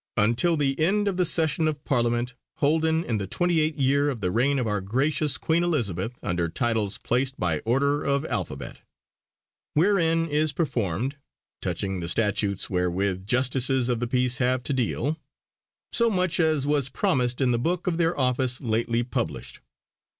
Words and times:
until 0.17 0.57
the 0.57 0.79
ende 0.79 1.07
of 1.07 1.15
the 1.15 1.25
Session 1.25 1.67
of 1.67 1.85
Parliament 1.85 2.33
holden 2.55 3.03
in 3.05 3.19
the 3.19 3.27
28 3.27 3.75
yeere 3.77 4.09
of 4.11 4.19
the 4.19 4.31
reigne 4.31 4.57
of 4.57 4.65
our 4.65 4.81
gracious 4.81 5.37
Queene 5.37 5.63
Elizabeth 5.63 6.17
under 6.23 6.49
Titles 6.49 6.97
placed 6.97 7.39
by 7.39 7.59
order 7.65 8.03
of 8.03 8.25
Alphabet. 8.25 8.79
Wherein 9.75 10.27
is 10.27 10.53
performed 10.53 11.17
(touching 11.61 11.99
the 11.99 12.09
Statutes 12.09 12.67
wherewith 12.67 13.27
Justices 13.27 13.89
of 13.89 13.99
the 13.99 14.07
Peace 14.07 14.37
have 14.39 14.63
to 14.63 14.73
deale) 14.73 15.19
so 15.93 16.09
much 16.09 16.39
as 16.39 16.65
was 16.65 16.89
promised 16.89 17.39
in 17.39 17.51
the 17.51 17.59
Booke 17.59 17.85
of 17.85 17.99
their 17.99 18.19
office 18.19 18.59
lately 18.59 19.03
published. 19.03 19.61